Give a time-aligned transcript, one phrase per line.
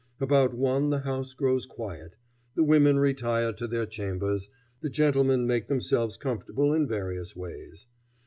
[0.19, 2.15] About one the house grows quiet.
[2.55, 4.49] The women retire to their chambers,
[4.81, 7.85] the gentlemen make themselves comfortable in various ways.